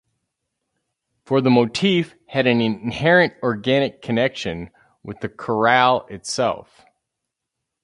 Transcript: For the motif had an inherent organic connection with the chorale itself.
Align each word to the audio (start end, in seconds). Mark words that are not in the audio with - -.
For 1.25 1.41
the 1.41 1.51
motif 1.51 2.15
had 2.25 2.47
an 2.47 2.59
inherent 2.59 3.33
organic 3.43 4.01
connection 4.01 4.71
with 5.03 5.19
the 5.19 5.29
chorale 5.29 6.07
itself. 6.09 6.83